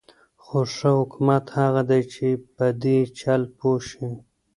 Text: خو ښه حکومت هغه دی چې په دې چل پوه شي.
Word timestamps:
خو 0.43 0.59
ښه 0.75 0.89
حکومت 0.99 1.45
هغه 1.59 1.81
دی 1.89 2.01
چې 2.13 2.27
په 2.55 2.65
دې 2.83 2.99
چل 3.19 3.41
پوه 3.57 3.79
شي. 3.89 4.09